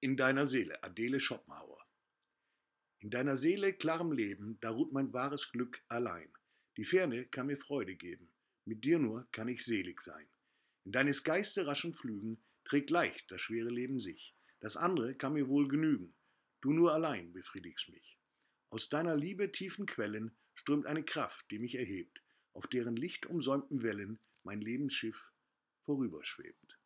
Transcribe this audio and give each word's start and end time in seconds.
In 0.00 0.14
deiner 0.14 0.46
Seele, 0.46 0.82
Adele 0.84 1.20
Schopenhauer. 1.20 1.82
In 2.98 3.08
deiner 3.08 3.38
Seele, 3.38 3.72
klarem 3.72 4.12
Leben, 4.12 4.58
da 4.60 4.68
ruht 4.68 4.92
mein 4.92 5.10
wahres 5.14 5.50
Glück 5.50 5.82
allein. 5.88 6.30
Die 6.76 6.84
Ferne 6.84 7.24
kann 7.24 7.46
mir 7.46 7.56
Freude 7.56 7.96
geben, 7.96 8.30
mit 8.66 8.84
dir 8.84 8.98
nur 8.98 9.26
kann 9.32 9.48
ich 9.48 9.64
selig 9.64 10.02
sein. 10.02 10.28
In 10.84 10.92
deines 10.92 11.24
Geiste 11.24 11.66
raschen 11.66 11.94
Flügen 11.94 12.44
trägt 12.66 12.90
leicht 12.90 13.30
das 13.30 13.40
schwere 13.40 13.70
Leben 13.70 13.98
sich. 13.98 14.36
Das 14.60 14.76
andere 14.76 15.14
kann 15.14 15.32
mir 15.32 15.48
wohl 15.48 15.66
genügen, 15.66 16.14
du 16.60 16.72
nur 16.72 16.92
allein 16.92 17.32
befriedigst 17.32 17.88
mich. 17.88 18.18
Aus 18.68 18.90
deiner 18.90 19.16
Liebe 19.16 19.50
tiefen 19.50 19.86
Quellen 19.86 20.36
strömt 20.54 20.84
eine 20.86 21.04
Kraft, 21.04 21.50
die 21.50 21.58
mich 21.58 21.74
erhebt, 21.74 22.22
auf 22.52 22.66
deren 22.66 22.96
lichtumsäumten 22.96 23.82
Wellen 23.82 24.18
mein 24.42 24.60
Lebensschiff 24.60 25.32
vorüberschwebt. 25.84 26.78